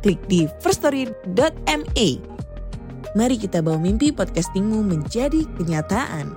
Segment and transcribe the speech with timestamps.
[0.00, 2.08] klik di firststory.me.
[3.14, 6.32] Mari kita bawa mimpi podcastingmu menjadi kenyataan.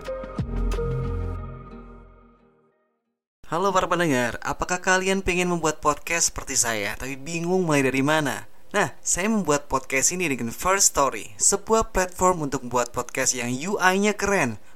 [3.53, 8.49] Halo para pendengar, apakah kalian pengen membuat podcast seperti saya tapi bingung mulai dari mana?
[8.73, 14.17] Nah, saya membuat podcast ini dengan First Story, sebuah platform untuk membuat podcast yang UI-nya
[14.17, 14.57] keren,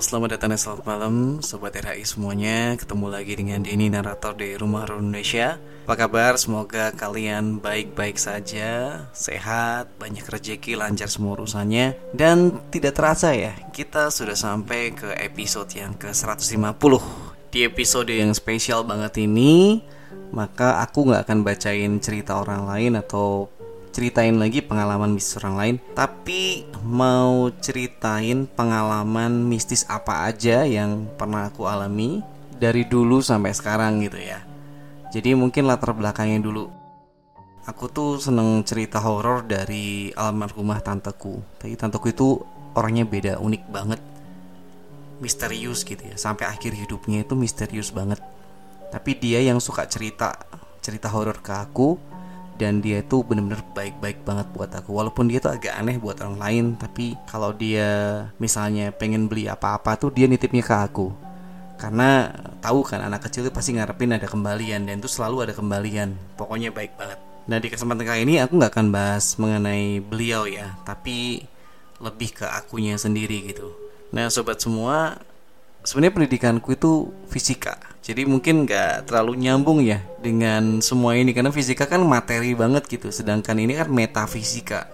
[0.00, 2.72] Selamat datang dan selamat malam Sobat RHI semuanya.
[2.72, 5.60] Ketemu lagi dengan Denny, narator dari Rumah Horor Indonesia.
[5.84, 6.40] Apa kabar?
[6.40, 12.00] Semoga kalian baik-baik saja Sehat, banyak rezeki, lancar semua urusannya.
[12.16, 16.92] Dan tidak terasa ya Kita sudah sampai ke episode yang ke-150
[17.52, 19.84] Di episode yang spesial banget ini
[20.32, 23.52] Maka aku gak akan bacain cerita orang lain Atau
[23.90, 31.50] ceritain lagi pengalaman mistis orang lain, tapi mau ceritain pengalaman mistis apa aja yang pernah
[31.50, 32.22] aku alami
[32.60, 34.42] dari dulu sampai sekarang gitu ya.
[35.10, 36.70] Jadi mungkin latar belakangnya dulu.
[37.66, 41.42] Aku tuh seneng cerita horor dari almarhumah tanteku.
[41.58, 42.28] Tapi tanteku itu
[42.78, 44.00] orangnya beda, unik banget.
[45.18, 46.16] Misterius gitu ya.
[46.16, 48.22] Sampai akhir hidupnya itu misterius banget.
[48.94, 50.34] Tapi dia yang suka cerita
[50.80, 52.00] cerita horor ke aku
[52.60, 54.92] dan dia itu bener-bener baik-baik banget buat aku.
[54.92, 57.88] Walaupun dia tuh agak aneh buat orang lain tapi kalau dia
[58.36, 61.08] misalnya pengen beli apa-apa tuh dia nitipnya ke aku.
[61.80, 62.28] Karena
[62.60, 66.12] tahu kan anak kecil itu pasti ngarepin ada kembalian dan itu selalu ada kembalian.
[66.36, 67.16] Pokoknya baik banget.
[67.48, 71.48] Nah di kesempatan kali ini aku nggak akan bahas mengenai beliau ya tapi
[71.96, 73.72] lebih ke akunya sendiri gitu.
[74.12, 75.16] Nah sobat semua
[75.80, 81.86] sebenarnya pendidikanku itu fisika jadi mungkin nggak terlalu nyambung ya dengan semua ini karena fisika
[81.86, 84.90] kan materi banget gitu, sedangkan ini kan metafisika,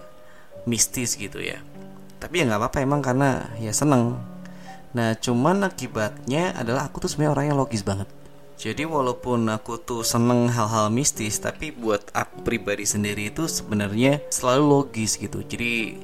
[0.69, 1.57] mistis gitu ya.
[2.21, 4.21] Tapi ya nggak apa-apa emang karena ya seneng.
[4.93, 8.05] Nah cuman akibatnya adalah aku tuh sebenarnya orang yang logis banget.
[8.53, 14.65] Jadi walaupun aku tuh seneng hal-hal mistis, tapi buat aku pribadi sendiri itu sebenarnya selalu
[14.77, 15.41] logis gitu.
[15.41, 15.97] Jadi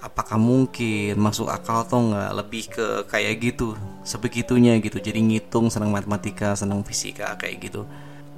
[0.00, 1.16] apakah mungkin?
[1.20, 2.30] Masuk akal atau nggak?
[2.36, 4.98] Lebih ke kayak gitu sebegitunya gitu.
[4.98, 7.84] Jadi ngitung senang matematika senang fisika kayak gitu.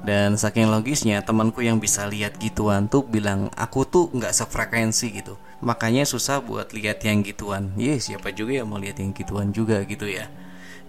[0.02, 5.38] Dan saking logisnya temanku yang bisa lihat gituan tuh bilang aku tuh nggak sefrekuensi gitu.
[5.62, 7.70] Makanya susah buat lihat yang gituan.
[7.78, 10.26] Yes iya, siapa juga yang mau lihat yang gituan juga gitu ya.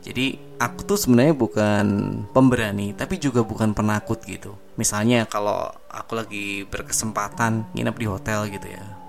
[0.04, 1.86] Jadi aku tuh sebenarnya bukan
[2.34, 4.58] pemberani tapi juga bukan penakut gitu.
[4.82, 9.03] Misalnya kalau aku lagi berkesempatan nginep di hotel gitu ya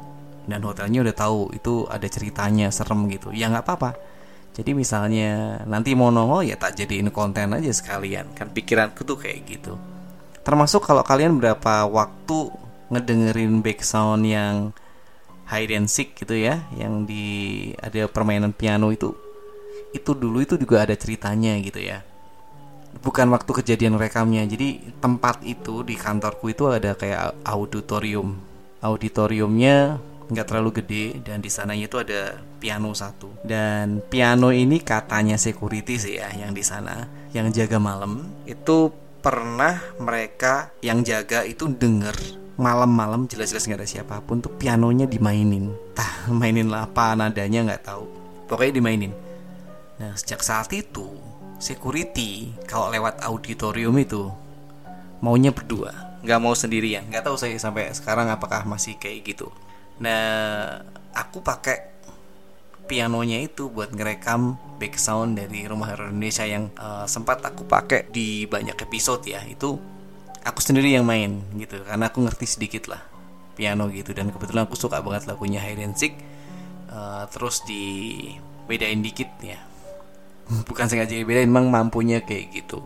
[0.44, 3.32] dan hotelnya udah tahu itu ada ceritanya serem gitu.
[3.32, 3.90] Ya nggak apa-apa.
[4.54, 8.30] Jadi misalnya nanti mau nongol ya tak jadiin konten aja sekalian.
[8.38, 9.74] Kan pikiranku tuh kayak gitu.
[10.46, 12.52] Termasuk kalau kalian berapa waktu
[12.92, 14.54] ngedengerin background yang
[15.48, 19.12] high and seek gitu ya yang di ada permainan piano itu
[19.92, 22.02] itu dulu itu juga ada ceritanya gitu ya.
[22.98, 24.46] Bukan waktu kejadian rekamnya.
[24.46, 28.38] Jadi tempat itu di kantorku itu ada kayak auditorium.
[28.82, 33.44] Auditoriumnya nggak terlalu gede dan di sananya itu ada piano satu.
[33.44, 37.04] Dan piano ini katanya security sih ya yang di sana
[37.36, 38.24] yang jaga malam.
[38.48, 42.16] Itu pernah mereka yang jaga itu denger
[42.54, 45.74] malam-malam jelas-jelas nggak ada siapa pun tuh pianonya dimainin.
[45.92, 48.04] Tah mainin lah apa nadanya nggak tahu.
[48.48, 49.12] Pokoknya dimainin.
[50.00, 51.06] Nah sejak saat itu
[51.60, 54.30] security kalau lewat auditorium itu
[55.20, 56.16] maunya berdua.
[56.24, 57.04] Nggak mau sendirian.
[57.12, 59.52] Nggak tahu saya sampai sekarang apakah masih kayak gitu
[60.02, 60.82] Nah,
[61.14, 61.94] aku pakai
[62.84, 68.10] pianonya itu buat ngerekam back sound dari Rumah Horor Indonesia yang uh, sempat aku pakai
[68.10, 69.40] di banyak episode ya.
[69.46, 69.78] Itu
[70.44, 73.02] aku sendiri yang main gitu karena aku ngerti sedikit lah.
[73.54, 76.18] piano gitu dan kebetulan aku suka banget lagunya Hide and Seek
[76.90, 79.62] uh, terus dibedain dikit ya
[80.68, 82.82] bukan sengaja dibedain memang mampunya kayak gitu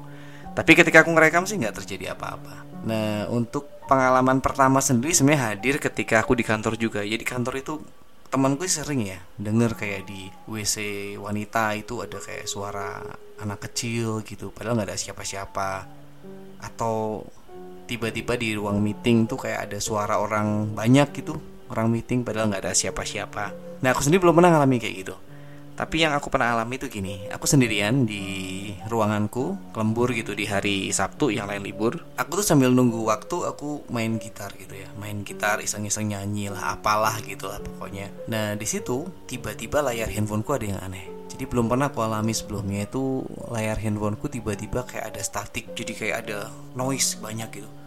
[0.52, 5.81] tapi ketika aku ngerekam sih nggak terjadi apa-apa nah untuk pengalaman pertama sendiri sebenarnya hadir
[5.81, 7.00] ketika aku di kantor juga.
[7.00, 7.81] Ya di kantor itu
[8.29, 10.76] teman gue sering ya denger kayak di WC
[11.17, 13.00] wanita itu ada kayak suara
[13.40, 15.70] anak kecil gitu padahal nggak ada siapa-siapa.
[16.61, 17.25] Atau
[17.88, 21.40] tiba-tiba di ruang meeting tuh kayak ada suara orang banyak gitu
[21.73, 23.44] orang meeting padahal nggak ada siapa-siapa.
[23.81, 25.17] Nah aku sendiri belum pernah ngalami kayak gitu
[25.78, 30.90] tapi yang aku pernah alami itu gini, aku sendirian di ruanganku, lembur gitu di hari
[30.90, 32.02] Sabtu yang lain libur.
[32.19, 36.75] Aku tuh sambil nunggu waktu aku main gitar gitu ya, main gitar iseng-iseng nyanyi lah,
[36.75, 38.10] apalah gitu lah pokoknya.
[38.26, 41.06] Nah di situ tiba-tiba layar handphoneku ada yang aneh.
[41.30, 46.16] Jadi belum pernah aku alami sebelumnya itu layar handphoneku tiba-tiba kayak ada statik, jadi kayak
[46.26, 47.77] ada noise banyak gitu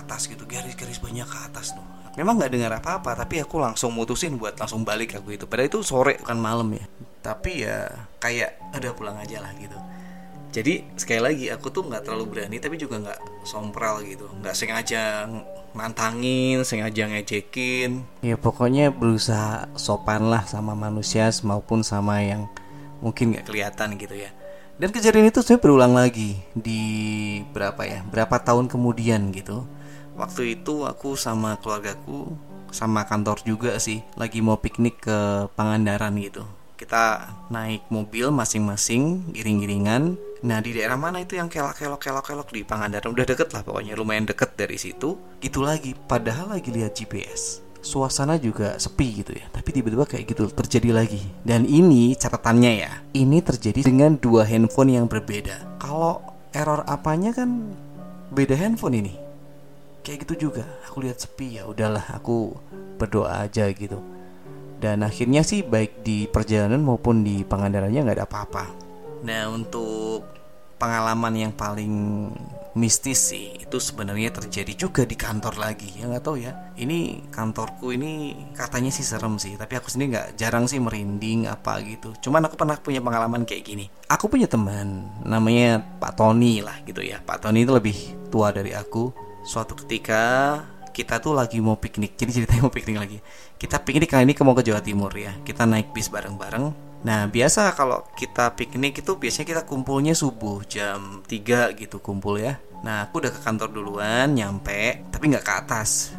[0.00, 1.84] atas gitu, garis-garis banyak ke atas tuh.
[2.14, 5.50] Memang nggak dengar apa-apa tapi aku langsung mutusin buat langsung balik aku itu.
[5.50, 6.86] Padahal itu sore kan malam ya.
[7.18, 7.90] Tapi ya
[8.22, 9.74] kayak ada pulang aja lah gitu.
[10.54, 14.30] Jadi sekali lagi aku tuh nggak terlalu berani tapi juga nggak sompral gitu.
[14.38, 15.26] Nggak sengaja
[15.74, 18.06] nantangin sengaja ngejekin.
[18.22, 22.46] Ya pokoknya berusaha sopan lah sama manusia maupun sama yang
[23.02, 24.30] mungkin nggak kelihatan gitu ya.
[24.78, 26.38] Dan kejadian itu saya berulang lagi.
[26.54, 26.82] Di
[27.50, 28.06] berapa ya?
[28.06, 29.66] Berapa tahun kemudian gitu
[30.14, 32.34] waktu itu aku sama keluargaku
[32.74, 36.42] sama kantor juga sih lagi mau piknik ke Pangandaran gitu.
[36.74, 40.18] Kita naik mobil masing-masing giring-giringan.
[40.42, 43.14] Nah di daerah mana itu yang kelok-kelok kelok-kelok di Pangandaran.
[43.14, 45.14] Udah deket lah pokoknya lumayan deket dari situ.
[45.38, 50.50] Gitu lagi padahal lagi lihat GPS suasana juga sepi gitu ya tapi tiba-tiba kayak gitu
[50.50, 51.22] terjadi lagi.
[51.46, 55.78] Dan ini catatannya ya ini terjadi dengan dua handphone yang berbeda.
[55.78, 56.18] Kalau
[56.50, 57.70] error apanya kan
[58.34, 59.23] beda handphone ini
[60.04, 60.68] kayak gitu juga.
[60.86, 62.52] Aku lihat sepi ya udahlah aku
[63.00, 63.98] berdoa aja gitu.
[64.78, 68.64] Dan akhirnya sih baik di perjalanan maupun di Pangandarannya nggak ada apa-apa.
[69.24, 70.28] Nah untuk
[70.76, 72.28] pengalaman yang paling
[72.74, 75.88] mistis sih itu sebenarnya terjadi juga di kantor lagi.
[75.96, 76.52] Ya nggak tahu ya.
[76.76, 81.80] Ini kantorku ini katanya sih serem sih tapi aku sendiri nggak jarang sih merinding apa
[81.80, 82.12] gitu.
[82.20, 83.88] Cuman aku pernah punya pengalaman kayak gini.
[84.12, 87.24] Aku punya teman namanya Pak Tony lah gitu ya.
[87.24, 87.96] Pak Tony itu lebih
[88.28, 90.22] tua dari aku suatu ketika
[90.94, 93.18] kita tuh lagi mau piknik jadi ceritanya mau piknik lagi.
[93.60, 95.34] Kita piknik kali ini ke mau ke Jawa Timur ya.
[95.42, 96.70] Kita naik bis bareng-bareng.
[97.04, 102.62] Nah biasa kalau kita piknik itu biasanya kita kumpulnya subuh jam 3 gitu kumpul ya.
[102.86, 106.14] Nah aku udah ke kantor duluan nyampe tapi nggak ke atas.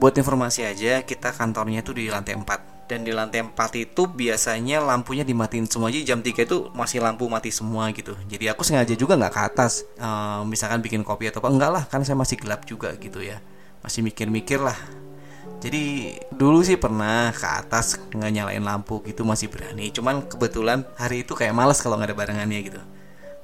[0.00, 4.82] Buat informasi aja kita kantornya tuh di lantai 4 dan di lantai 4 itu biasanya
[4.82, 5.94] lampunya dimatiin semua.
[5.94, 8.18] Aja jam 3 itu masih lampu mati semua gitu.
[8.26, 9.86] Jadi aku sengaja juga nggak ke atas.
[9.94, 11.84] Uh, misalkan bikin kopi atau apa enggak lah.
[11.86, 13.38] Kan saya masih gelap juga gitu ya.
[13.86, 14.74] Masih mikir-mikir lah.
[15.62, 19.94] Jadi dulu sih pernah ke atas nggak nyalain lampu gitu masih berani.
[19.94, 22.80] Cuman kebetulan hari itu kayak males kalau nggak ada barengannya gitu.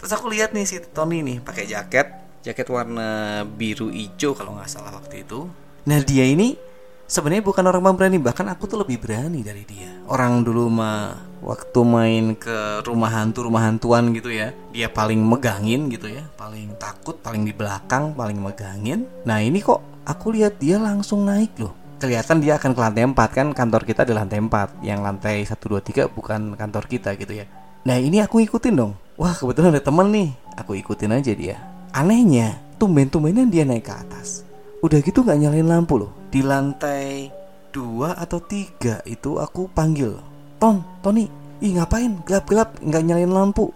[0.03, 2.11] Terus aku lihat nih si Tony nih pakai jaket.
[2.43, 5.47] Jaket warna biru hijau kalau nggak salah waktu itu.
[5.87, 6.59] Nah dia ini
[7.07, 9.91] sebenarnya bukan orang pemberani bahkan aku tuh lebih berani dari dia.
[10.11, 15.87] Orang dulu mah waktu main ke rumah hantu rumah hantuan gitu ya dia paling megangin
[15.87, 19.07] gitu ya paling takut paling di belakang paling megangin.
[19.25, 21.75] Nah ini kok aku lihat dia langsung naik loh.
[21.97, 25.57] Kelihatan dia akan ke lantai 4 kan kantor kita di lantai 4 yang lantai 1
[25.57, 27.49] 2 3 bukan kantor kita gitu ya.
[27.89, 28.93] Nah ini aku ikutin dong.
[29.17, 30.29] Wah kebetulan ada temen nih.
[30.61, 31.57] Aku ikutin aja dia.
[31.97, 34.45] Anehnya tumben-tumbenan dia naik ke atas.
[34.85, 37.33] Udah gitu nggak nyalain lampu loh di lantai
[37.73, 40.21] 2 atau 3 itu aku panggil
[40.61, 41.33] Ton, Tony,
[41.65, 42.13] ih ngapain?
[42.29, 43.73] Gelap-gelap nggak nyalain lampu.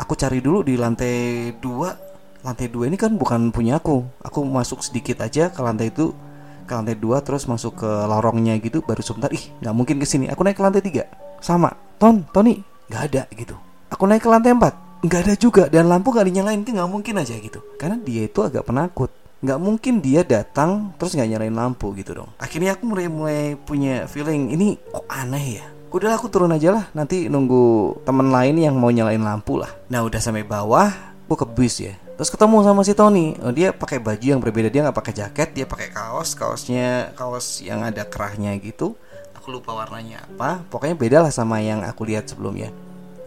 [0.00, 2.08] Aku cari dulu di lantai 2
[2.48, 4.08] lantai dua ini kan bukan punya aku.
[4.24, 6.16] Aku masuk sedikit aja ke lantai itu
[6.64, 10.32] ke lantai dua terus masuk ke lorongnya gitu baru sebentar ih nggak mungkin ke sini.
[10.32, 11.04] Aku naik ke lantai tiga.
[11.44, 13.52] Sama Ton Tony nggak ada gitu.
[13.92, 15.04] Aku naik ke lantai empat.
[15.04, 17.60] Nggak ada juga dan lampu nggak dinyalain kan nggak mungkin aja gitu.
[17.76, 22.30] Karena dia itu agak penakut nggak mungkin dia datang terus nggak nyalain lampu gitu dong.
[22.42, 25.66] Akhirnya aku mulai mulai punya feeling ini kok aneh ya?
[25.94, 29.70] Udah aku turun aja lah nanti nunggu temen lain yang mau nyalain lampu lah.
[29.86, 30.90] Nah udah sampai bawah
[31.30, 31.94] aku ke bus ya.
[32.18, 33.38] Terus ketemu sama si Tony.
[33.38, 37.62] Oh, dia pakai baju yang berbeda dia nggak pakai jaket dia pakai kaos kaosnya kaos
[37.62, 38.98] yang ada kerahnya gitu.
[39.38, 42.74] Aku lupa warnanya apa pokoknya beda lah sama yang aku lihat sebelumnya.